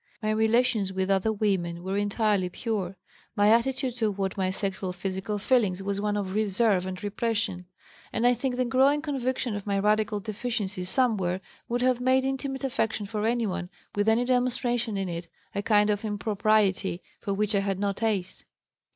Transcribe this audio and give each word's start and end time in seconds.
"My 0.19 0.31
relations 0.31 0.91
with 0.91 1.11
other 1.11 1.31
women 1.31 1.83
were 1.83 1.95
entirely 1.95 2.49
pure. 2.49 2.97
My 3.35 3.49
attitude 3.51 3.95
toward 3.97 4.35
my 4.35 4.49
sexual 4.49 4.93
physical 4.93 5.37
feelings 5.37 5.83
was 5.83 6.01
one 6.01 6.17
of 6.17 6.33
reserve 6.33 6.87
and 6.87 7.03
repression, 7.03 7.67
and 8.11 8.25
I 8.25 8.33
think 8.33 8.55
the 8.55 8.65
growing 8.65 9.03
conviction 9.03 9.55
of 9.55 9.67
my 9.67 9.77
radical 9.77 10.19
deficiency 10.19 10.85
somewhere, 10.85 11.39
would 11.69 11.83
have 11.83 12.01
made 12.01 12.25
intimate 12.25 12.63
affection 12.63 13.05
for 13.05 13.27
anyone, 13.27 13.69
with 13.93 14.09
any 14.09 14.25
demonstration 14.25 14.97
in 14.97 15.07
it, 15.07 15.27
a 15.53 15.61
kind 15.61 15.91
of 15.91 16.03
impropriety 16.03 17.03
for 17.19 17.35
which 17.35 17.53
I 17.53 17.59
had 17.59 17.77
no 17.77 17.93
taste. 17.93 18.45